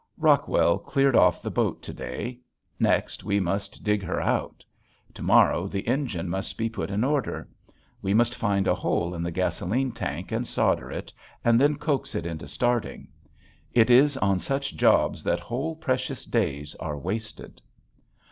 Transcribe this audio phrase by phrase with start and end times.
[0.17, 2.39] Rockwell cleared off the boat to day.
[2.79, 4.65] Next we must dig her out.
[5.13, 7.47] To morrow the engine must be put in order.
[8.01, 11.13] We must find a hole in the gasoline tank and solder it
[11.45, 13.09] and then coax it into starting.
[13.73, 17.61] It is on such jobs that whole precious days are wasted.